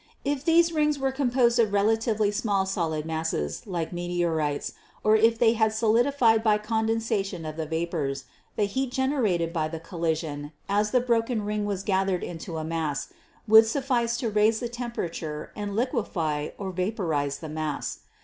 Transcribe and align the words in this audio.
If 0.25 0.43
these 0.43 0.71
rings 0.73 0.97
were 0.97 1.11
composed 1.11 1.59
of 1.59 1.73
relatively 1.73 2.31
small 2.31 2.65
solid 2.65 3.05
masses, 3.05 3.67
like 3.67 3.93
meteorites, 3.93 4.73
or 5.03 5.15
if 5.15 5.37
they 5.37 5.53
had 5.53 5.73
solidified 5.73 6.41
by 6.43 6.57
condensation 6.57 7.45
of 7.45 7.55
the 7.55 7.67
vapors, 7.67 8.23
the 8.55 8.63
heat 8.63 8.89
generated 8.91 9.53
by 9.53 9.67
the 9.67 9.79
collision, 9.79 10.53
as 10.67 10.89
the 10.89 11.01
broken 11.01 11.45
ring 11.45 11.65
was 11.65 11.83
gathered 11.83 12.23
into 12.23 12.57
a 12.57 12.63
mass, 12.63 13.13
would 13.47 13.67
suffice 13.67 14.17
to 14.17 14.31
raise 14.31 14.59
the 14.59 14.69
temperature 14.69 15.51
and 15.55 15.75
liquefy 15.75 16.49
or 16.57 16.71
vaporize 16.71 17.37
the 17.37 17.47
mass. 17.49 17.99